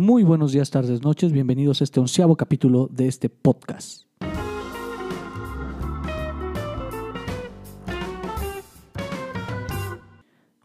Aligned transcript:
Muy 0.00 0.22
buenos 0.22 0.52
días, 0.52 0.70
tardes, 0.70 1.02
noches. 1.02 1.30
Bienvenidos 1.30 1.82
a 1.82 1.84
este 1.84 2.00
onceavo 2.00 2.34
capítulo 2.34 2.88
de 2.90 3.06
este 3.06 3.28
podcast. 3.28 4.04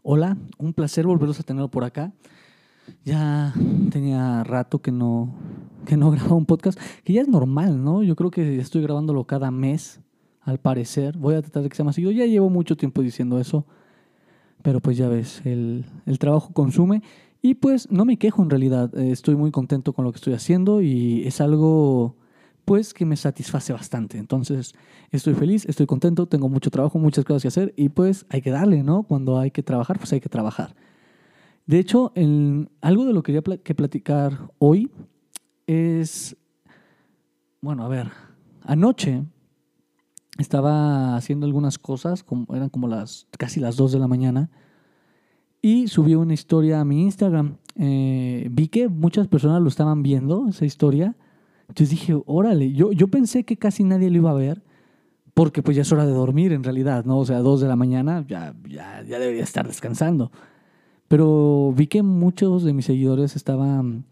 Hola, 0.02 0.38
un 0.56 0.72
placer 0.72 1.06
volveros 1.06 1.38
a 1.38 1.42
tenerlo 1.42 1.68
por 1.68 1.84
acá. 1.84 2.14
Ya 3.04 3.52
tenía 3.90 4.42
rato 4.42 4.80
que 4.80 4.90
no, 4.90 5.34
que 5.84 5.98
no 5.98 6.10
grababa 6.12 6.36
un 6.36 6.46
podcast, 6.46 6.80
que 7.04 7.12
ya 7.12 7.20
es 7.20 7.28
normal, 7.28 7.84
¿no? 7.84 8.02
Yo 8.02 8.16
creo 8.16 8.30
que 8.30 8.58
estoy 8.58 8.80
grabándolo 8.80 9.24
cada 9.24 9.50
mes, 9.50 10.00
al 10.40 10.60
parecer. 10.60 11.18
Voy 11.18 11.34
a 11.34 11.42
tratar 11.42 11.62
de 11.62 11.68
que 11.68 11.76
sea 11.76 11.84
más 11.84 11.96
seguido. 11.96 12.10
Ya 12.10 12.24
llevo 12.24 12.48
mucho 12.48 12.74
tiempo 12.74 13.02
diciendo 13.02 13.38
eso, 13.38 13.66
pero 14.62 14.80
pues 14.80 14.96
ya 14.96 15.10
ves, 15.10 15.42
el, 15.44 15.84
el 16.06 16.18
trabajo 16.18 16.54
consume 16.54 17.02
y 17.46 17.54
pues 17.54 17.92
no 17.92 18.04
me 18.04 18.16
quejo 18.16 18.42
en 18.42 18.50
realidad, 18.50 18.92
eh, 18.98 19.12
estoy 19.12 19.36
muy 19.36 19.52
contento 19.52 19.92
con 19.92 20.04
lo 20.04 20.10
que 20.10 20.16
estoy 20.16 20.32
haciendo 20.32 20.82
y 20.82 21.24
es 21.28 21.40
algo 21.40 22.16
pues 22.64 22.92
que 22.92 23.06
me 23.06 23.16
satisface 23.16 23.72
bastante. 23.72 24.18
Entonces 24.18 24.74
estoy 25.12 25.34
feliz, 25.34 25.64
estoy 25.66 25.86
contento, 25.86 26.26
tengo 26.26 26.48
mucho 26.48 26.70
trabajo, 26.72 26.98
muchas 26.98 27.24
cosas 27.24 27.42
que 27.42 27.48
hacer 27.48 27.72
y 27.76 27.88
pues 27.90 28.26
hay 28.30 28.42
que 28.42 28.50
darle, 28.50 28.82
¿no? 28.82 29.04
Cuando 29.04 29.38
hay 29.38 29.52
que 29.52 29.62
trabajar, 29.62 29.96
pues 29.96 30.12
hay 30.12 30.20
que 30.20 30.28
trabajar. 30.28 30.74
De 31.66 31.78
hecho, 31.78 32.10
en, 32.16 32.68
algo 32.80 33.04
de 33.04 33.12
lo 33.12 33.22
que 33.22 33.32
quería 33.32 33.58
que 33.58 33.74
platicar 33.76 34.50
hoy 34.58 34.90
es, 35.68 36.36
bueno, 37.60 37.84
a 37.84 37.88
ver, 37.88 38.10
anoche 38.64 39.22
estaba 40.36 41.14
haciendo 41.14 41.46
algunas 41.46 41.78
cosas, 41.78 42.24
como, 42.24 42.52
eran 42.56 42.70
como 42.70 42.88
las 42.88 43.28
casi 43.38 43.60
las 43.60 43.76
2 43.76 43.92
de 43.92 43.98
la 44.00 44.08
mañana 44.08 44.50
y 45.62 45.88
subí 45.88 46.14
una 46.14 46.34
historia 46.34 46.80
a 46.80 46.84
mi 46.84 47.02
Instagram. 47.02 47.56
Eh, 47.76 48.48
vi 48.50 48.68
que 48.68 48.88
muchas 48.88 49.28
personas 49.28 49.62
lo 49.62 49.68
estaban 49.68 50.02
viendo, 50.02 50.48
esa 50.48 50.64
historia. 50.64 51.16
Entonces 51.68 51.90
dije, 51.90 52.16
órale, 52.26 52.72
yo, 52.72 52.92
yo 52.92 53.08
pensé 53.08 53.44
que 53.44 53.56
casi 53.56 53.84
nadie 53.84 54.10
lo 54.10 54.16
iba 54.16 54.30
a 54.30 54.34
ver, 54.34 54.62
porque 55.34 55.62
pues 55.62 55.76
ya 55.76 55.82
es 55.82 55.92
hora 55.92 56.06
de 56.06 56.12
dormir 56.12 56.52
en 56.52 56.62
realidad, 56.62 57.04
¿no? 57.04 57.18
O 57.18 57.26
sea, 57.26 57.40
dos 57.40 57.60
de 57.60 57.68
la 57.68 57.76
mañana 57.76 58.24
ya, 58.26 58.54
ya, 58.68 59.02
ya 59.02 59.18
debería 59.18 59.42
estar 59.42 59.66
descansando. 59.66 60.30
Pero 61.08 61.72
vi 61.76 61.86
que 61.86 62.02
muchos 62.02 62.64
de 62.64 62.72
mis 62.72 62.86
seguidores 62.86 63.36
estaban 63.36 64.04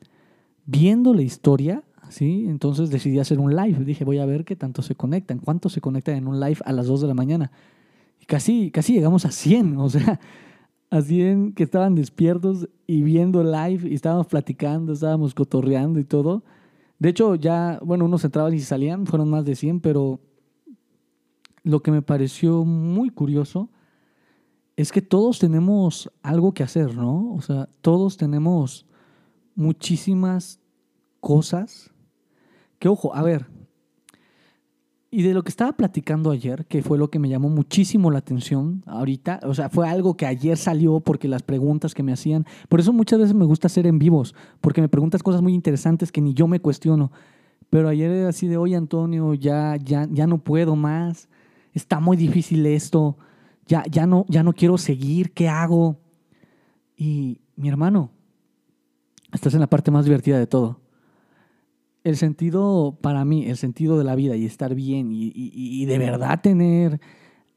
viendo 0.67 1.15
la 1.15 1.23
historia, 1.23 1.83
¿sí? 2.09 2.47
Entonces 2.49 2.91
decidí 2.91 3.19
hacer 3.19 3.39
un 3.39 3.55
live. 3.55 3.85
Dije, 3.85 4.05
voy 4.05 4.19
a 4.19 4.27
ver 4.27 4.45
qué 4.45 4.57
tanto 4.57 4.83
se 4.83 4.95
conectan, 4.95 5.39
cuántos 5.39 5.73
se 5.73 5.81
conectan 5.81 6.17
en 6.17 6.29
un 6.29 6.41
live 6.41 6.59
a 6.65 6.73
las 6.73 6.87
dos 6.87 7.01
de 7.01 7.09
la 7.09 7.15
mañana. 7.15 7.51
Y 8.21 8.27
casi, 8.27 8.71
casi 8.71 8.93
llegamos 8.93 9.25
a 9.25 9.31
100, 9.31 9.79
o 9.79 9.89
sea, 9.89 10.21
así 10.95 11.23
en 11.23 11.53
que 11.53 11.65
estaban 11.65 11.97
despiertos 11.97 12.69
y 12.87 13.03
viendo 13.03 13.43
live 13.43 13.89
y 13.91 13.95
estábamos 13.95 14.29
platicando, 14.29 14.93
estábamos 14.93 15.35
cotorreando 15.35 15.99
y 15.99 16.05
todo. 16.05 16.45
De 17.01 17.09
hecho, 17.09 17.35
ya, 17.35 17.81
bueno, 17.83 18.05
unos 18.05 18.25
entraban 18.25 18.55
y 18.55 18.61
salían, 18.61 19.05
fueron 19.05 19.29
más 19.29 19.45
de 19.45 19.57
100, 19.57 19.81
pero 19.81 20.21
lo 21.65 21.81
que 21.81 21.91
me 21.91 22.01
pareció 22.01 22.65
muy 22.65 23.11
curioso 23.11 23.71
es 24.77 24.93
que 24.93 25.03
todos 25.03 25.41
tenemos 25.41 26.13
algo 26.23 26.53
que 26.53 26.63
hacer, 26.63 26.95
¿no? 26.95 27.35
O 27.35 27.43
sea, 27.43 27.69
todos 27.81 28.17
tenemos 28.17 28.87
muchísimas 29.57 30.61
cosas 31.19 31.91
que, 32.79 32.89
ojo, 32.89 33.17
a 33.17 33.23
ver, 33.23 33.47
y 35.17 35.23
de 35.23 35.33
lo 35.33 35.45
que 35.45 35.51
estaba 35.51 35.73
platicando 35.75 36.33
ayer, 36.33 36.67
que 36.67 36.83
fue 36.83 36.99
lo 36.99 37.09
que 37.09 37.21
me 37.21 37.29
llamó 37.29 37.49
muchísimo 37.49 38.11
la 38.11 38.19
atención 38.19 38.83
ahorita, 38.85 39.39
o 39.45 39.55
sea, 39.55 39.69
fue 39.69 39.89
algo 39.89 40.17
que 40.17 40.27
ayer 40.27 40.57
salió 40.57 40.99
porque 40.99 41.29
las 41.29 41.45
preguntas 41.45 41.95
que 41.95 42.03
me 42.03 42.13
hacían, 42.13 42.45
por 42.69 42.81
eso 42.81 42.93
muchas 42.93 43.21
veces 43.21 43.33
me 43.33 43.45
gusta 43.45 43.69
hacer 43.69 43.87
en 43.87 44.01
vivos, 44.01 44.35
porque 44.61 44.81
me 44.81 44.89
preguntas 44.89 45.23
cosas 45.23 45.41
muy 45.41 45.55
interesantes 45.55 46.11
que 46.11 46.21
ni 46.21 46.35
yo 46.35 46.49
me 46.49 46.59
cuestiono. 46.59 47.13
Pero 47.71 47.89
ayer 47.89 48.11
era 48.11 48.31
así 48.31 48.49
de, 48.49 48.57
oye 48.57 48.75
Antonio, 48.75 49.35
ya, 49.35 49.77
ya, 49.77 50.09
ya 50.11 50.27
no 50.27 50.39
puedo 50.39 50.75
más, 50.75 51.29
está 51.75 52.01
muy 52.01 52.17
difícil 52.17 52.67
esto, 52.67 53.17
ya, 53.69 53.85
ya, 53.89 54.09
no, 54.09 54.27
ya 54.29 54.43
no 54.43 54.53
quiero 54.53 54.79
seguir, 54.79 55.33
¿qué 55.33 55.49
hago? 55.49 55.97
Y 56.97 57.41
mi 57.55 57.69
hermano, 57.69 58.11
estás 59.33 59.55
en 59.55 59.61
la 59.61 59.69
parte 59.69 59.93
más 59.93 60.07
divertida 60.07 60.41
de 60.41 60.49
todo 60.49 60.84
el 62.05 62.17
sentido 62.19 62.99
para 63.01 63.25
mí, 63.25 63.47
el 63.47 63.57
sentido 63.57 63.99
de 63.99 64.05
la 64.05 64.15
vida 64.15 64.37
y 64.37 64.45
estar 64.45 64.75
bien 64.75 65.09
y, 65.11 65.85
de 65.87 65.99
verdad 65.99 66.41
tener 66.43 67.01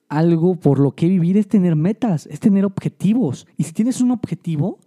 algo 0.08 0.56
por 0.56 0.80
lo 0.80 0.96
que 0.96 1.09
vivir 1.09 1.35
es 1.38 1.50
tener 1.50 1.75
metas, 1.75 2.28
es 2.28 2.40
tener 2.40 2.63
objetivos. 2.63 3.46
Y 3.57 3.66
si 3.66 3.74
tienes 3.74 4.00
un 4.00 4.12
objetivo, 4.12 4.80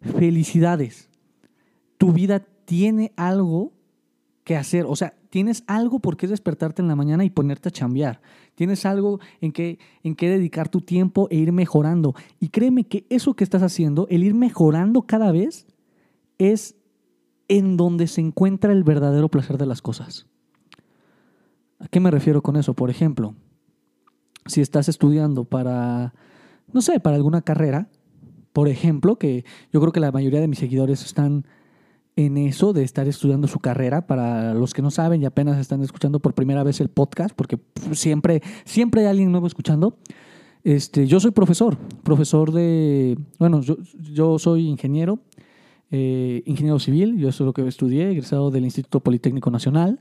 felicidades. 0.00 1.10
Tu 1.98 2.12
vida 2.12 2.40
tiene 2.64 3.12
algo 3.16 3.72
que 4.44 4.56
hacer, 4.56 4.86
o 4.88 4.96
sea, 4.96 5.14
tienes 5.28 5.62
algo 5.66 6.00
por 6.00 6.16
qué 6.16 6.26
despertarte 6.26 6.80
en 6.80 6.88
la 6.88 6.96
mañana 6.96 7.22
y 7.22 7.30
ponerte 7.30 7.68
a 7.68 7.72
chambear. 7.72 8.22
Tienes 8.54 8.86
algo 8.86 9.20
en 9.42 9.52
que, 9.52 9.78
en 10.02 10.14
que 10.14 10.30
dedicar 10.30 10.70
tu 10.70 10.80
tiempo 10.80 11.28
e 11.30 11.36
ir 11.36 11.52
mejorando. 11.52 12.14
Y 12.40 12.48
créeme 12.48 12.84
que 12.84 13.06
eso 13.10 13.34
que 13.34 13.44
estás 13.44 13.62
haciendo, 13.62 14.06
el 14.08 14.24
ir 14.24 14.34
mejorando 14.34 15.02
cada 15.02 15.32
vez, 15.32 15.66
es 16.38 16.76
en 17.48 17.76
donde 17.76 18.06
se 18.06 18.20
encuentra 18.20 18.72
el 18.72 18.84
verdadero 18.84 19.28
placer 19.28 19.58
de 19.58 19.66
las 19.66 19.82
cosas. 19.82 20.26
¿A 21.78 21.88
qué 21.88 22.00
me 22.00 22.10
refiero 22.10 22.42
con 22.42 22.56
eso? 22.56 22.74
Por 22.74 22.90
ejemplo, 22.90 23.34
si 24.46 24.60
estás 24.60 24.88
estudiando 24.88 25.44
para, 25.44 26.14
no 26.72 26.80
sé, 26.80 27.00
para 27.00 27.16
alguna 27.16 27.42
carrera, 27.42 27.88
por 28.52 28.68
ejemplo, 28.68 29.16
que 29.16 29.44
yo 29.72 29.80
creo 29.80 29.92
que 29.92 30.00
la 30.00 30.12
mayoría 30.12 30.40
de 30.40 30.48
mis 30.48 30.58
seguidores 30.58 31.04
están 31.04 31.46
en 32.16 32.36
eso 32.36 32.72
de 32.72 32.82
estar 32.82 33.08
estudiando 33.08 33.48
su 33.48 33.58
carrera. 33.58 34.06
Para 34.06 34.54
los 34.54 34.74
que 34.74 34.82
no 34.82 34.90
saben 34.90 35.22
y 35.22 35.24
apenas 35.24 35.58
están 35.58 35.82
escuchando 35.82 36.20
por 36.20 36.34
primera 36.34 36.62
vez 36.62 36.80
el 36.80 36.88
podcast, 36.88 37.34
porque 37.34 37.58
siempre, 37.92 38.42
siempre 38.64 39.02
hay 39.02 39.06
alguien 39.08 39.30
nuevo 39.30 39.46
escuchando. 39.46 39.98
Este, 40.64 41.06
yo 41.06 41.18
soy 41.18 41.32
profesor, 41.32 41.76
profesor 42.04 42.52
de, 42.52 43.18
bueno, 43.38 43.60
yo, 43.62 43.78
yo 43.98 44.38
soy 44.38 44.68
ingeniero 44.68 45.18
eh, 45.94 46.42
ingeniero 46.46 46.78
civil, 46.78 47.18
yo 47.18 47.28
eso 47.28 47.44
es 47.44 47.46
lo 47.46 47.52
que 47.52 47.68
estudié, 47.68 48.10
egresado 48.10 48.50
del 48.50 48.64
Instituto 48.64 49.00
Politécnico 49.00 49.50
Nacional, 49.50 50.00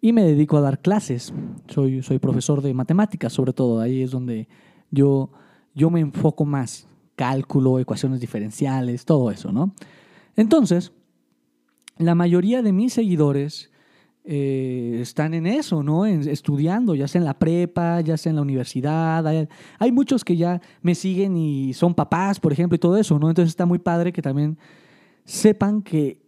y 0.00 0.12
me 0.12 0.24
dedico 0.24 0.56
a 0.56 0.60
dar 0.60 0.80
clases. 0.80 1.32
Soy, 1.68 2.02
soy 2.02 2.18
profesor 2.18 2.60
de 2.60 2.74
matemáticas, 2.74 3.32
sobre 3.32 3.52
todo, 3.52 3.80
ahí 3.80 4.02
es 4.02 4.10
donde 4.10 4.48
yo, 4.90 5.30
yo 5.76 5.90
me 5.90 6.00
enfoco 6.00 6.44
más, 6.44 6.88
cálculo, 7.14 7.78
ecuaciones 7.78 8.18
diferenciales, 8.18 9.04
todo 9.04 9.30
eso, 9.30 9.52
¿no? 9.52 9.74
Entonces, 10.34 10.92
la 11.98 12.16
mayoría 12.16 12.60
de 12.62 12.72
mis 12.72 12.92
seguidores 12.92 13.70
eh, 14.24 14.98
están 15.00 15.34
en 15.34 15.46
eso, 15.46 15.84
¿no? 15.84 16.04
estudiando, 16.04 16.96
ya 16.96 17.06
sea 17.06 17.20
en 17.20 17.24
la 17.24 17.38
prepa, 17.38 18.00
ya 18.00 18.16
sea 18.16 18.30
en 18.30 18.36
la 18.36 18.42
universidad. 18.42 19.24
Hay, 19.24 19.48
hay, 19.78 19.92
muchos 19.92 20.24
que 20.24 20.36
ya 20.36 20.60
me 20.82 20.96
siguen 20.96 21.36
y 21.36 21.74
son 21.74 21.94
papás, 21.94 22.40
por 22.40 22.52
ejemplo, 22.52 22.74
y 22.74 22.78
todo 22.80 22.96
eso, 22.96 23.18
¿no? 23.20 23.28
Entonces 23.28 23.50
está 23.50 23.66
muy 23.66 23.78
padre 23.78 24.12
que 24.12 24.20
también 24.20 24.58
sepan 25.28 25.82
que 25.82 26.22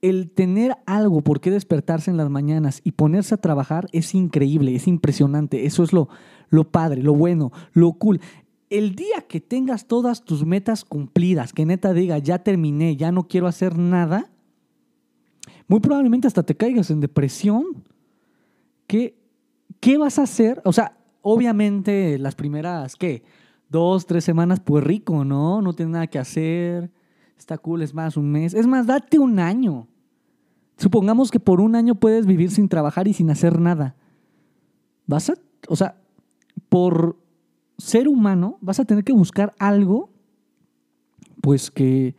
el 0.00 0.32
tener 0.32 0.76
algo 0.86 1.20
por 1.20 1.40
qué 1.40 1.52
despertarse 1.52 2.10
en 2.10 2.16
las 2.16 2.28
mañanas 2.28 2.80
y 2.82 2.92
ponerse 2.92 3.36
a 3.36 3.40
trabajar 3.40 3.86
es 3.92 4.16
increíble, 4.16 4.74
es 4.74 4.88
impresionante. 4.88 5.66
Eso 5.66 5.84
es 5.84 5.92
lo, 5.92 6.08
lo 6.48 6.68
padre, 6.68 7.00
lo 7.00 7.14
bueno, 7.14 7.52
lo 7.72 7.92
cool. 7.92 8.20
El 8.70 8.96
día 8.96 9.22
que 9.28 9.40
tengas 9.40 9.86
todas 9.86 10.24
tus 10.24 10.44
metas 10.44 10.84
cumplidas, 10.84 11.52
que 11.52 11.64
neta 11.64 11.92
diga, 11.92 12.18
ya 12.18 12.40
terminé, 12.40 12.96
ya 12.96 13.12
no 13.12 13.28
quiero 13.28 13.46
hacer 13.46 13.78
nada, 13.78 14.32
muy 15.68 15.78
probablemente 15.78 16.26
hasta 16.26 16.42
te 16.42 16.56
caigas 16.56 16.90
en 16.90 16.98
depresión. 16.98 17.84
¿Qué, 18.88 19.16
qué 19.78 19.96
vas 19.96 20.18
a 20.18 20.24
hacer? 20.24 20.60
O 20.64 20.72
sea, 20.72 20.98
obviamente 21.20 22.18
las 22.18 22.34
primeras, 22.34 22.96
¿qué? 22.96 23.22
Dos, 23.68 24.06
tres 24.06 24.24
semanas, 24.24 24.58
pues 24.58 24.82
rico, 24.82 25.24
¿no? 25.24 25.62
No 25.62 25.72
tienes 25.72 25.92
nada 25.92 26.08
que 26.08 26.18
hacer 26.18 26.90
Está 27.42 27.58
cool, 27.58 27.82
es 27.82 27.92
más, 27.92 28.16
un 28.16 28.30
mes. 28.30 28.54
Es 28.54 28.68
más, 28.68 28.86
date 28.86 29.18
un 29.18 29.40
año. 29.40 29.88
Supongamos 30.76 31.32
que 31.32 31.40
por 31.40 31.60
un 31.60 31.74
año 31.74 31.96
puedes 31.96 32.24
vivir 32.24 32.52
sin 32.52 32.68
trabajar 32.68 33.08
y 33.08 33.14
sin 33.14 33.30
hacer 33.30 33.60
nada. 33.60 33.96
Vas 35.08 35.28
a, 35.28 35.34
o 35.66 35.74
sea, 35.74 36.00
por 36.68 37.18
ser 37.78 38.06
humano, 38.06 38.58
vas 38.60 38.78
a 38.78 38.84
tener 38.84 39.02
que 39.02 39.12
buscar 39.12 39.52
algo, 39.58 40.10
pues 41.40 41.72
que, 41.72 42.14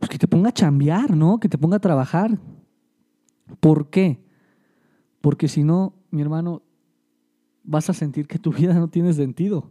pues 0.00 0.10
que 0.10 0.18
te 0.18 0.26
ponga 0.26 0.48
a 0.48 0.52
chambear, 0.52 1.14
¿no? 1.16 1.38
Que 1.38 1.48
te 1.48 1.56
ponga 1.56 1.76
a 1.76 1.80
trabajar. 1.80 2.36
¿Por 3.60 3.90
qué? 3.90 4.24
Porque 5.20 5.46
si 5.46 5.62
no, 5.62 5.94
mi 6.10 6.20
hermano, 6.20 6.62
vas 7.62 7.88
a 7.90 7.94
sentir 7.94 8.26
que 8.26 8.40
tu 8.40 8.50
vida 8.58 8.74
no 8.74 8.88
tiene 8.88 9.12
sentido. 9.12 9.70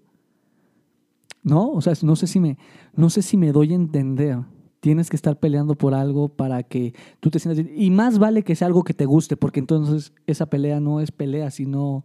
¿No? 1.45 1.71
O 1.71 1.79
sea, 1.79 1.93
no 2.01 2.15
sé 2.15 2.25
si 2.25 2.39
me, 2.39 2.57
no 2.95 3.09
sé 3.11 3.21
si 3.21 3.37
me 3.37 3.51
doy 3.51 3.71
a 3.71 3.75
entender. 3.75 4.39
Tienes 4.79 5.09
que 5.09 5.15
estar 5.15 5.39
peleando 5.39 5.75
por 5.75 5.93
algo 5.93 6.27
para 6.27 6.63
que 6.63 6.93
tú 7.19 7.29
te 7.29 7.39
sientas 7.39 7.63
bien. 7.63 7.79
Y 7.79 7.91
más 7.91 8.17
vale 8.17 8.43
que 8.43 8.55
sea 8.55 8.65
algo 8.67 8.83
que 8.83 8.95
te 8.95 9.05
guste, 9.05 9.37
porque 9.37 9.59
entonces 9.59 10.11
esa 10.25 10.47
pelea 10.47 10.79
no 10.79 10.99
es 10.99 11.11
pelea, 11.11 11.51
sino, 11.51 12.03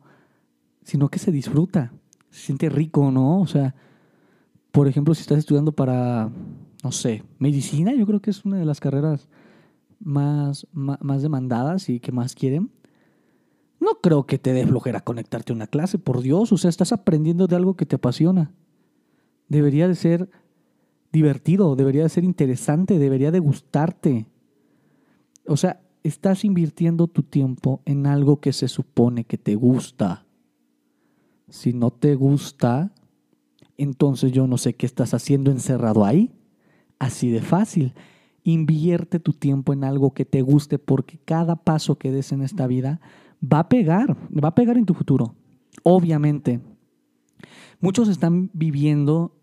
sino 0.82 1.08
que 1.08 1.18
se 1.18 1.32
disfruta. 1.32 1.92
Se 2.28 2.42
siente 2.42 2.68
rico, 2.68 3.10
¿no? 3.10 3.40
O 3.40 3.46
sea, 3.46 3.74
por 4.72 4.88
ejemplo, 4.88 5.14
si 5.14 5.22
estás 5.22 5.38
estudiando 5.38 5.72
para, 5.72 6.30
no 6.84 6.92
sé, 6.92 7.24
medicina, 7.38 7.94
yo 7.94 8.06
creo 8.06 8.20
que 8.20 8.30
es 8.30 8.44
una 8.44 8.58
de 8.58 8.66
las 8.66 8.78
carreras 8.78 9.26
más, 9.98 10.66
más, 10.72 11.22
demandadas 11.22 11.88
y 11.88 11.98
que 11.98 12.12
más 12.12 12.34
quieren, 12.34 12.70
no 13.80 14.00
creo 14.02 14.26
que 14.26 14.38
te 14.38 14.52
dé 14.52 14.66
flojera 14.66 15.00
conectarte 15.00 15.52
a 15.52 15.56
una 15.56 15.66
clase, 15.66 15.98
por 15.98 16.20
Dios, 16.20 16.52
o 16.52 16.58
sea, 16.58 16.68
estás 16.68 16.92
aprendiendo 16.92 17.46
de 17.46 17.56
algo 17.56 17.74
que 17.74 17.86
te 17.86 17.96
apasiona. 17.96 18.52
Debería 19.50 19.88
de 19.88 19.96
ser 19.96 20.30
divertido, 21.12 21.74
debería 21.76 22.04
de 22.04 22.08
ser 22.08 22.24
interesante, 22.24 22.98
debería 22.98 23.32
de 23.32 23.40
gustarte. 23.40 24.26
O 25.46 25.56
sea, 25.56 25.82
estás 26.04 26.44
invirtiendo 26.44 27.08
tu 27.08 27.24
tiempo 27.24 27.82
en 27.84 28.06
algo 28.06 28.40
que 28.40 28.52
se 28.52 28.68
supone 28.68 29.24
que 29.24 29.36
te 29.36 29.56
gusta. 29.56 30.24
Si 31.48 31.72
no 31.72 31.90
te 31.90 32.14
gusta, 32.14 32.94
entonces 33.76 34.30
yo 34.30 34.46
no 34.46 34.56
sé 34.56 34.74
qué 34.74 34.86
estás 34.86 35.14
haciendo 35.14 35.50
encerrado 35.50 36.04
ahí. 36.04 36.30
Así 37.00 37.30
de 37.30 37.40
fácil. 37.40 37.94
Invierte 38.44 39.18
tu 39.18 39.32
tiempo 39.32 39.72
en 39.72 39.82
algo 39.82 40.14
que 40.14 40.24
te 40.24 40.42
guste 40.42 40.78
porque 40.78 41.18
cada 41.18 41.56
paso 41.56 41.98
que 41.98 42.12
des 42.12 42.30
en 42.30 42.42
esta 42.42 42.68
vida 42.68 43.00
va 43.42 43.58
a 43.58 43.68
pegar, 43.68 44.16
va 44.32 44.50
a 44.50 44.54
pegar 44.54 44.76
en 44.76 44.86
tu 44.86 44.94
futuro. 44.94 45.34
Obviamente. 45.82 46.60
Muchos 47.80 48.08
están 48.08 48.50
viviendo 48.52 49.39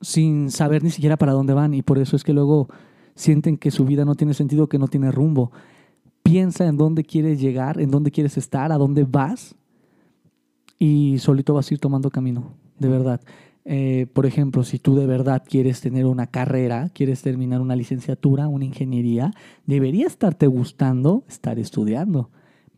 sin 0.00 0.50
saber 0.50 0.82
ni 0.82 0.90
siquiera 0.90 1.16
para 1.16 1.32
dónde 1.32 1.54
van 1.54 1.74
y 1.74 1.82
por 1.82 1.98
eso 1.98 2.16
es 2.16 2.24
que 2.24 2.32
luego 2.32 2.68
sienten 3.14 3.56
que 3.56 3.70
su 3.70 3.84
vida 3.84 4.04
no 4.04 4.14
tiene 4.14 4.34
sentido, 4.34 4.68
que 4.68 4.78
no 4.78 4.88
tiene 4.88 5.10
rumbo. 5.10 5.50
Piensa 6.22 6.66
en 6.66 6.76
dónde 6.76 7.04
quieres 7.04 7.40
llegar, 7.40 7.80
en 7.80 7.90
dónde 7.90 8.10
quieres 8.10 8.36
estar, 8.36 8.70
a 8.70 8.78
dónde 8.78 9.04
vas 9.04 9.56
y 10.78 11.18
solito 11.18 11.54
vas 11.54 11.70
a 11.70 11.74
ir 11.74 11.80
tomando 11.80 12.10
camino, 12.10 12.52
de 12.78 12.88
verdad. 12.88 13.20
Eh, 13.64 14.06
por 14.14 14.24
ejemplo, 14.24 14.62
si 14.64 14.78
tú 14.78 14.94
de 14.94 15.06
verdad 15.06 15.42
quieres 15.46 15.80
tener 15.80 16.06
una 16.06 16.26
carrera, 16.26 16.88
quieres 16.94 17.20
terminar 17.20 17.60
una 17.60 17.76
licenciatura, 17.76 18.48
una 18.48 18.64
ingeniería, 18.64 19.32
debería 19.66 20.06
estarte 20.06 20.46
gustando 20.46 21.24
estar 21.28 21.58
estudiando, 21.58 22.30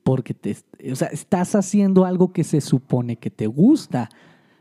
porque 0.03 0.35
te, 0.35 0.57
o 0.91 0.97
sea, 0.97 1.09
estás 1.09 1.55
haciendo 1.55 2.07
algo 2.07 2.33
que 2.33 2.43
se 2.43 2.61
supone 2.61 3.17
que 3.17 3.31
te 3.31 3.47
gusta. 3.47 4.09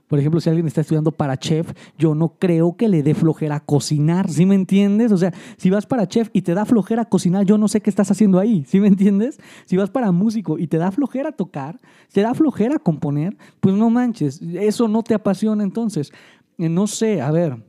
Por 0.09 0.17
ejemplo, 0.17 0.41
si 0.41 0.49
alguien 0.49 0.65
está 0.65 0.81
estudiando 0.81 1.11
para 1.11 1.37
chef, 1.37 1.71
yo 1.95 2.15
no 2.15 2.29
creo 2.39 2.75
que 2.75 2.87
le 2.87 3.03
dé 3.03 3.13
flojera 3.13 3.59
cocinar, 3.59 4.27
¿sí 4.27 4.43
me 4.43 4.55
entiendes? 4.55 5.11
O 5.11 5.17
sea, 5.19 5.31
si 5.55 5.69
vas 5.69 5.85
para 5.85 6.07
chef 6.07 6.31
y 6.33 6.41
te 6.41 6.55
da 6.55 6.65
flojera 6.65 7.05
cocinar, 7.05 7.45
yo 7.45 7.59
no 7.59 7.67
sé 7.67 7.79
qué 7.79 7.91
estás 7.91 8.09
haciendo 8.09 8.39
ahí, 8.39 8.65
¿sí 8.67 8.79
me 8.79 8.87
entiendes? 8.87 9.39
Si 9.65 9.77
vas 9.77 9.91
para 9.91 10.11
músico 10.11 10.57
y 10.57 10.65
te 10.65 10.79
da 10.79 10.91
flojera 10.91 11.31
tocar, 11.31 11.79
te 12.11 12.21
da 12.21 12.33
flojera 12.33 12.79
componer, 12.79 13.37
pues 13.59 13.75
no 13.75 13.91
manches, 13.91 14.41
eso 14.41 14.87
no 14.87 15.03
te 15.03 15.13
apasiona 15.13 15.63
entonces. 15.63 16.11
Eh, 16.57 16.69
no 16.69 16.87
sé, 16.87 17.21
a 17.21 17.29
ver, 17.29 17.63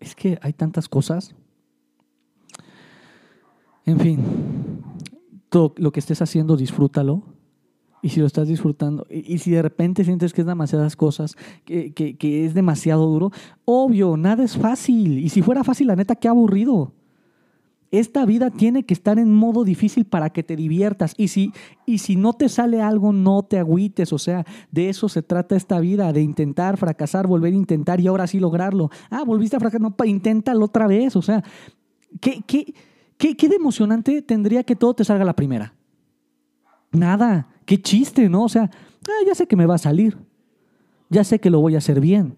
es 0.00 0.14
que 0.14 0.38
hay 0.40 0.54
tantas 0.54 0.88
cosas. 0.88 1.34
En 3.84 4.00
fin, 4.00 4.20
todo 5.50 5.74
lo 5.76 5.92
que 5.92 6.00
estés 6.00 6.22
haciendo, 6.22 6.56
disfrútalo 6.56 7.31
y 8.02 8.08
si 8.08 8.18
lo 8.18 8.26
estás 8.26 8.48
disfrutando, 8.48 9.06
y, 9.08 9.38
si 9.38 9.52
de 9.52 9.62
repente 9.62 10.04
sientes 10.04 10.32
que 10.32 10.40
es 10.40 10.46
demasiadas 10.46 10.96
cosas, 10.96 11.36
que, 11.64 11.92
que, 11.92 12.44
es 12.44 12.52
demasiado 12.52 13.06
duro, 13.06 13.30
obvio, 13.64 14.16
nada 14.16 14.42
es 14.42 14.56
fácil. 14.56 15.20
Y 15.20 15.28
si 15.28 15.40
fuera 15.40 15.62
fácil, 15.62 15.86
la 15.86 15.94
neta, 15.94 16.16
qué 16.16 16.26
aburrido. 16.26 16.92
Esta 17.92 18.24
vida 18.24 18.50
tiene 18.50 18.84
que 18.84 18.94
estar 18.94 19.20
en 19.20 19.32
modo 19.32 19.62
difícil 19.62 20.04
para 20.04 20.30
que 20.30 20.42
te 20.42 20.56
diviertas. 20.56 21.14
Y 21.16 21.28
si, 21.28 21.52
y 21.86 21.98
si 21.98 22.16
no 22.16 22.32
te 22.32 22.48
sale 22.48 22.82
algo, 22.82 23.12
no 23.12 23.44
te 23.44 23.58
agüites. 23.58 24.12
O 24.12 24.18
sea, 24.18 24.44
de 24.72 24.88
eso 24.88 25.08
se 25.08 25.22
trata 25.22 25.54
esta 25.54 25.78
vida, 25.78 26.12
de 26.12 26.22
intentar, 26.22 26.78
fracasar, 26.78 27.28
volver 27.28 27.52
a 27.52 27.56
intentar 27.56 28.00
y 28.00 28.08
ahora 28.08 28.26
sí 28.26 28.40
lograrlo. 28.40 28.90
Ah, 29.10 29.22
volviste 29.24 29.56
a 29.56 29.60
fracasar, 29.60 29.80
no, 29.80 29.94
inténtalo 30.04 30.64
otra 30.64 30.88
vez. 30.88 31.14
O 31.14 31.22
sea, 31.22 31.44
¿qué, 32.20 32.42
qué, 32.46 32.74
qué, 33.16 33.36
qué 33.36 33.46
emocionante 33.46 34.22
tendría 34.22 34.64
que 34.64 34.74
todo 34.74 34.94
te 34.94 35.04
salga 35.04 35.24
la 35.24 35.36
primera? 35.36 35.74
Nada. 36.90 37.51
Qué 37.64 37.80
chiste, 37.80 38.28
¿no? 38.28 38.44
O 38.44 38.48
sea, 38.48 38.70
ah, 39.08 39.24
ya 39.26 39.34
sé 39.34 39.46
que 39.46 39.56
me 39.56 39.66
va 39.66 39.76
a 39.76 39.78
salir. 39.78 40.16
Ya 41.08 41.24
sé 41.24 41.40
que 41.40 41.50
lo 41.50 41.60
voy 41.60 41.74
a 41.74 41.78
hacer 41.78 42.00
bien. 42.00 42.36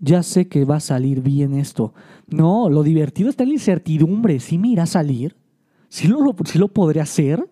Ya 0.00 0.22
sé 0.22 0.48
que 0.48 0.64
va 0.64 0.76
a 0.76 0.80
salir 0.80 1.20
bien 1.20 1.54
esto. 1.54 1.92
No, 2.28 2.70
lo 2.70 2.82
divertido 2.82 3.30
está 3.30 3.42
en 3.42 3.50
la 3.50 3.54
incertidumbre. 3.56 4.40
¿Sí 4.40 4.58
me 4.58 4.68
irá 4.68 4.84
a 4.84 4.86
salir? 4.86 5.36
¿Sí 5.88 6.08
lo, 6.08 6.20
lo 6.20 6.68
podré 6.68 7.00
hacer? 7.00 7.48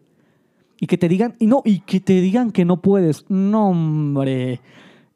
Y 0.80 0.86
que 0.86 0.98
te 0.98 1.08
digan, 1.08 1.34
y 1.38 1.46
no, 1.46 1.62
y 1.64 1.80
que 1.80 2.00
te 2.00 2.20
digan 2.20 2.52
que 2.52 2.64
no 2.64 2.80
puedes. 2.82 3.24
No, 3.28 3.70
hombre. 3.70 4.60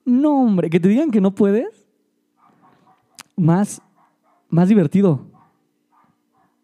No, 0.04 0.42
hombre. 0.42 0.70
Que 0.70 0.80
te 0.80 0.88
digan 0.88 1.10
que 1.10 1.20
no 1.20 1.34
puedes. 1.34 1.86
Más, 3.36 3.80
más 4.48 4.68
divertido. 4.68 5.26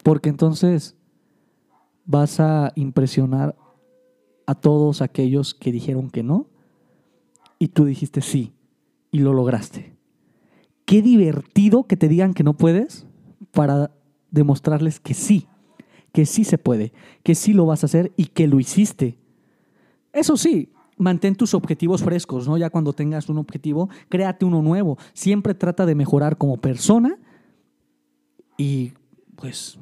Porque 0.02 0.28
entonces 0.28 0.96
vas 2.04 2.40
a 2.40 2.72
impresionar 2.74 3.56
a 4.46 4.54
todos 4.54 5.02
aquellos 5.02 5.54
que 5.54 5.72
dijeron 5.72 6.10
que 6.10 6.22
no 6.22 6.46
y 7.58 7.68
tú 7.68 7.84
dijiste 7.84 8.20
sí 8.20 8.52
y 9.10 9.18
lo 9.18 9.32
lograste. 9.32 9.96
Qué 10.84 11.02
divertido 11.02 11.84
que 11.84 11.96
te 11.96 12.08
digan 12.08 12.32
que 12.32 12.44
no 12.44 12.56
puedes 12.56 13.06
para 13.50 13.90
demostrarles 14.30 15.00
que 15.00 15.14
sí, 15.14 15.48
que 16.12 16.26
sí 16.26 16.44
se 16.44 16.58
puede, 16.58 16.92
que 17.22 17.34
sí 17.34 17.52
lo 17.52 17.66
vas 17.66 17.82
a 17.82 17.86
hacer 17.86 18.12
y 18.16 18.26
que 18.26 18.46
lo 18.46 18.60
hiciste. 18.60 19.18
Eso 20.12 20.36
sí, 20.36 20.72
mantén 20.96 21.34
tus 21.34 21.54
objetivos 21.54 22.02
frescos, 22.02 22.46
¿no? 22.46 22.56
Ya 22.56 22.70
cuando 22.70 22.92
tengas 22.92 23.28
un 23.28 23.38
objetivo, 23.38 23.88
créate 24.08 24.44
uno 24.44 24.62
nuevo. 24.62 24.96
Siempre 25.12 25.54
trata 25.54 25.86
de 25.86 25.94
mejorar 25.94 26.38
como 26.38 26.58
persona 26.58 27.18
y 28.56 28.92
pues 29.34 29.78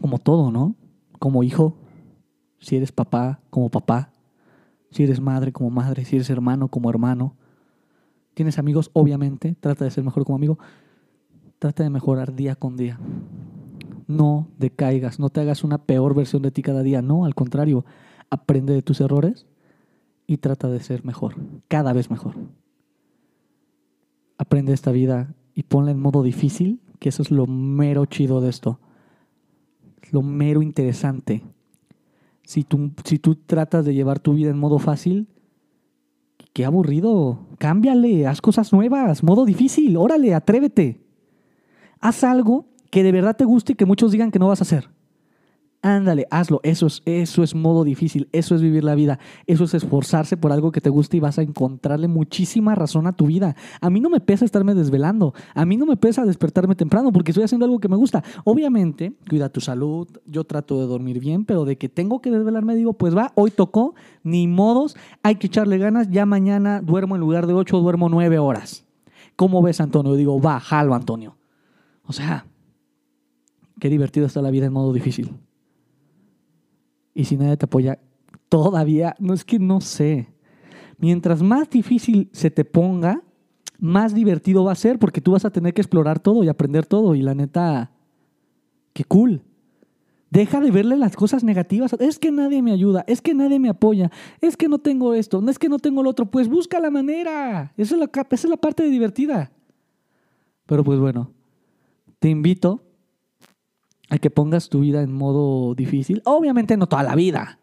como 0.00 0.18
todo, 0.18 0.50
¿no? 0.50 0.74
Como 1.18 1.42
hijo, 1.42 1.76
si 2.62 2.76
eres 2.76 2.92
papá 2.92 3.40
como 3.50 3.70
papá, 3.70 4.12
si 4.90 5.02
eres 5.02 5.20
madre 5.20 5.52
como 5.52 5.68
madre, 5.68 6.04
si 6.04 6.16
eres 6.16 6.30
hermano 6.30 6.68
como 6.68 6.88
hermano. 6.88 7.34
Tienes 8.34 8.58
amigos, 8.58 8.90
obviamente, 8.94 9.56
trata 9.58 9.84
de 9.84 9.90
ser 9.90 10.04
mejor 10.04 10.24
como 10.24 10.36
amigo. 10.36 10.58
Trata 11.58 11.82
de 11.82 11.90
mejorar 11.90 12.34
día 12.34 12.54
con 12.54 12.76
día. 12.76 12.98
No 14.06 14.48
decaigas, 14.58 15.18
no 15.18 15.28
te 15.28 15.40
hagas 15.40 15.64
una 15.64 15.78
peor 15.78 16.14
versión 16.14 16.42
de 16.42 16.52
ti 16.52 16.62
cada 16.62 16.82
día. 16.82 17.02
No, 17.02 17.24
al 17.24 17.34
contrario, 17.34 17.84
aprende 18.30 18.72
de 18.74 18.82
tus 18.82 19.00
errores 19.00 19.46
y 20.26 20.36
trata 20.36 20.68
de 20.68 20.80
ser 20.80 21.04
mejor, 21.04 21.34
cada 21.68 21.92
vez 21.92 22.10
mejor. 22.10 22.36
Aprende 24.38 24.72
esta 24.72 24.92
vida 24.92 25.34
y 25.54 25.64
ponla 25.64 25.90
en 25.90 26.00
modo 26.00 26.22
difícil, 26.22 26.80
que 27.00 27.08
eso 27.08 27.22
es 27.22 27.30
lo 27.32 27.46
mero 27.46 28.06
chido 28.06 28.40
de 28.40 28.50
esto. 28.50 28.78
Lo 30.10 30.22
mero 30.22 30.62
interesante 30.62 31.42
si 32.52 32.64
tú, 32.64 32.90
si 33.04 33.18
tú 33.18 33.34
tratas 33.34 33.86
de 33.86 33.94
llevar 33.94 34.20
tu 34.20 34.34
vida 34.34 34.50
en 34.50 34.58
modo 34.58 34.78
fácil, 34.78 35.26
qué 36.52 36.66
aburrido. 36.66 37.46
Cámbiale, 37.58 38.26
haz 38.26 38.42
cosas 38.42 38.74
nuevas, 38.74 39.22
modo 39.22 39.46
difícil, 39.46 39.96
órale, 39.96 40.34
atrévete. 40.34 41.00
Haz 41.98 42.24
algo 42.24 42.66
que 42.90 43.02
de 43.02 43.10
verdad 43.10 43.36
te 43.36 43.46
guste 43.46 43.72
y 43.72 43.76
que 43.76 43.86
muchos 43.86 44.12
digan 44.12 44.30
que 44.30 44.38
no 44.38 44.48
vas 44.48 44.60
a 44.60 44.64
hacer. 44.64 44.90
Ándale, 45.84 46.28
hazlo. 46.30 46.60
Eso 46.62 46.86
es, 46.86 47.02
eso 47.06 47.42
es 47.42 47.56
modo 47.56 47.82
difícil. 47.82 48.28
Eso 48.30 48.54
es 48.54 48.62
vivir 48.62 48.84
la 48.84 48.94
vida. 48.94 49.18
Eso 49.48 49.64
es 49.64 49.74
esforzarse 49.74 50.36
por 50.36 50.52
algo 50.52 50.70
que 50.70 50.80
te 50.80 50.90
guste 50.90 51.16
y 51.16 51.20
vas 51.20 51.40
a 51.40 51.42
encontrarle 51.42 52.06
muchísima 52.06 52.76
razón 52.76 53.08
a 53.08 53.12
tu 53.12 53.26
vida. 53.26 53.56
A 53.80 53.90
mí 53.90 54.00
no 54.00 54.08
me 54.08 54.20
pesa 54.20 54.44
estarme 54.44 54.76
desvelando. 54.76 55.34
A 55.54 55.66
mí 55.66 55.76
no 55.76 55.84
me 55.84 55.96
pesa 55.96 56.24
despertarme 56.24 56.76
temprano 56.76 57.10
porque 57.10 57.32
estoy 57.32 57.42
haciendo 57.42 57.64
algo 57.64 57.80
que 57.80 57.88
me 57.88 57.96
gusta. 57.96 58.22
Obviamente, 58.44 59.14
cuida 59.28 59.48
tu 59.48 59.60
salud. 59.60 60.06
Yo 60.24 60.44
trato 60.44 60.78
de 60.78 60.86
dormir 60.86 61.18
bien, 61.18 61.44
pero 61.44 61.64
de 61.64 61.76
que 61.76 61.88
tengo 61.88 62.22
que 62.22 62.30
desvelarme, 62.30 62.76
digo, 62.76 62.92
pues 62.92 63.16
va, 63.16 63.32
hoy 63.34 63.50
tocó, 63.50 63.96
ni 64.22 64.46
modos. 64.46 64.96
Hay 65.24 65.34
que 65.34 65.48
echarle 65.48 65.78
ganas. 65.78 66.08
Ya 66.10 66.26
mañana 66.26 66.80
duermo 66.80 67.16
en 67.16 67.20
lugar 67.22 67.48
de 67.48 67.54
ocho, 67.54 67.80
duermo 67.80 68.08
nueve 68.08 68.38
horas. 68.38 68.84
¿Cómo 69.34 69.60
ves, 69.62 69.80
Antonio? 69.80 70.14
Digo, 70.14 70.40
va, 70.40 70.60
jalo, 70.60 70.94
Antonio. 70.94 71.36
O 72.06 72.12
sea, 72.12 72.46
qué 73.80 73.88
divertido 73.88 74.26
está 74.26 74.42
la 74.42 74.52
vida 74.52 74.66
en 74.66 74.72
modo 74.72 74.92
difícil. 74.92 75.32
Y 77.14 77.24
si 77.24 77.36
nadie 77.36 77.56
te 77.56 77.66
apoya, 77.66 77.98
todavía, 78.48 79.14
no 79.18 79.34
es 79.34 79.44
que 79.44 79.58
no 79.58 79.80
sé. 79.80 80.28
Mientras 80.98 81.42
más 81.42 81.68
difícil 81.70 82.28
se 82.32 82.50
te 82.50 82.64
ponga, 82.64 83.22
más 83.78 84.14
divertido 84.14 84.64
va 84.64 84.72
a 84.72 84.76
ser 84.76 84.98
porque 84.98 85.20
tú 85.20 85.32
vas 85.32 85.44
a 85.44 85.50
tener 85.50 85.74
que 85.74 85.80
explorar 85.80 86.20
todo 86.20 86.44
y 86.44 86.48
aprender 86.48 86.86
todo. 86.86 87.14
Y 87.14 87.22
la 87.22 87.34
neta, 87.34 87.90
qué 88.92 89.04
cool. 89.04 89.42
Deja 90.30 90.60
de 90.60 90.70
verle 90.70 90.96
las 90.96 91.16
cosas 91.16 91.44
negativas. 91.44 91.94
Es 91.98 92.18
que 92.18 92.30
nadie 92.30 92.62
me 92.62 92.72
ayuda, 92.72 93.04
es 93.06 93.20
que 93.20 93.34
nadie 93.34 93.58
me 93.58 93.68
apoya, 93.68 94.10
es 94.40 94.56
que 94.56 94.68
no 94.68 94.78
tengo 94.78 95.12
esto, 95.12 95.42
no 95.42 95.50
es 95.50 95.58
que 95.58 95.68
no 95.68 95.78
tengo 95.78 96.02
lo 96.02 96.10
otro. 96.10 96.26
Pues 96.26 96.48
busca 96.48 96.78
la 96.80 96.90
manera. 96.90 97.72
Esa 97.76 97.96
es 97.96 98.00
la, 98.00 98.10
esa 98.30 98.46
es 98.46 98.50
la 98.50 98.56
parte 98.56 98.84
divertida. 98.84 99.50
Pero 100.66 100.84
pues 100.84 101.00
bueno, 101.00 101.32
te 102.18 102.30
invito 102.30 102.82
a 104.12 104.18
que 104.18 104.28
pongas 104.28 104.68
tu 104.68 104.80
vida 104.80 105.00
en 105.00 105.10
modo 105.10 105.74
difícil. 105.74 106.20
Obviamente 106.26 106.76
no 106.76 106.86
toda 106.86 107.02
la 107.02 107.14
vida. 107.14 107.60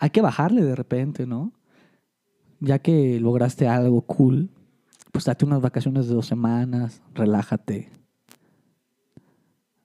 Hay 0.00 0.10
que 0.10 0.20
bajarle 0.20 0.64
de 0.64 0.74
repente, 0.74 1.28
¿no? 1.28 1.52
Ya 2.58 2.80
que 2.80 3.20
lograste 3.20 3.68
algo 3.68 4.02
cool, 4.02 4.50
pues 5.12 5.26
date 5.26 5.44
unas 5.44 5.60
vacaciones 5.60 6.08
de 6.08 6.14
dos 6.14 6.26
semanas, 6.26 7.02
relájate. 7.14 7.92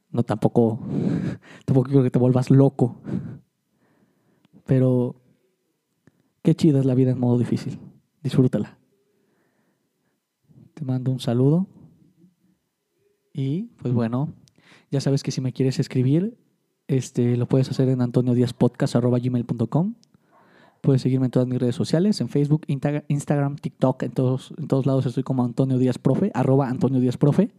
No, 0.10 0.24
tampoco, 0.24 0.80
tampoco 1.66 1.90
quiero 1.90 2.02
que 2.02 2.10
te 2.10 2.18
vuelvas 2.18 2.50
loco. 2.50 2.96
Pero 4.66 5.22
qué 6.42 6.56
chida 6.56 6.80
es 6.80 6.86
la 6.86 6.96
vida 6.96 7.12
en 7.12 7.20
modo 7.20 7.38
difícil. 7.38 7.78
Disfrútala. 8.24 8.80
Te 10.74 10.84
mando 10.84 11.12
un 11.12 11.20
saludo. 11.20 11.68
Y 13.34 13.68
pues 13.84 13.94
bueno, 13.94 14.34
ya 14.92 15.02
sabes 15.02 15.24
que 15.24 15.32
si 15.32 15.42
me 15.42 15.54
quieres 15.54 15.80
escribir, 15.80 16.38
este, 16.88 17.38
lo 17.38 17.48
puedes 17.48 17.70
hacer 17.72 17.88
en 17.90 18.02
antoniodiaspodcast.gmail.com. 18.02 19.96
Puedes 20.82 21.02
seguirme 21.02 21.28
en 21.28 21.32
todas 21.32 21.48
mis 21.48 21.60
redes 21.60 21.76
sociales, 21.76 22.20
en 22.22 22.30
Facebook, 22.30 22.64
Instagram, 22.68 23.56
TikTok, 23.56 24.04
en 24.04 24.12
todos, 24.12 24.54
en 24.58 24.68
todos 24.68 24.86
lados 24.86 25.06
estoy 25.06 25.24
como 25.24 25.46
Antonio 25.46 25.78
Díaz 25.78 26.00
Profe, 26.00 26.32
arroba 26.34 26.68
Antonio 26.68 27.00
Díaz 27.00 27.18
Profe. 27.18 27.52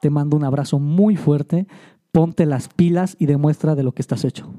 Te 0.00 0.10
mando 0.10 0.36
un 0.36 0.44
abrazo 0.44 0.78
muy 0.78 1.16
fuerte, 1.16 1.66
ponte 2.12 2.44
las 2.44 2.68
pilas 2.68 3.16
y 3.18 3.26
demuestra 3.26 3.74
de 3.74 3.84
lo 3.84 3.92
que 3.92 4.02
estás 4.02 4.24
hecho. 4.24 4.52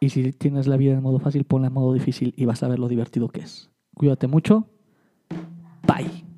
Y 0.00 0.10
si 0.10 0.32
tienes 0.32 0.66
la 0.66 0.76
vida 0.76 0.92
en 0.92 1.02
modo 1.02 1.18
fácil, 1.18 1.44
ponla 1.44 1.68
en 1.68 1.72
modo 1.72 1.94
difícil 1.94 2.34
y 2.36 2.44
vas 2.44 2.62
a 2.62 2.68
ver 2.68 2.78
lo 2.78 2.88
divertido 2.88 3.28
que 3.28 3.40
es. 3.40 3.70
Cuídate 3.94 4.26
mucho. 4.26 4.68
Bye. 5.86 6.31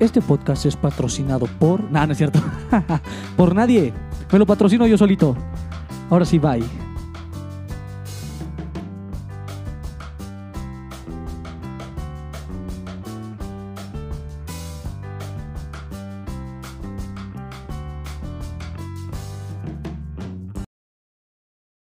Este 0.00 0.22
podcast 0.22 0.64
es 0.64 0.76
patrocinado 0.76 1.46
por... 1.58 1.84
No, 1.90 2.06
no 2.06 2.12
es 2.12 2.18
cierto. 2.18 2.40
por 3.36 3.54
nadie. 3.54 3.92
Me 4.32 4.38
lo 4.38 4.46
patrocino 4.46 4.86
yo 4.86 4.96
solito. 4.96 5.36
Ahora 6.08 6.24
sí, 6.24 6.38
bye. 6.38 6.89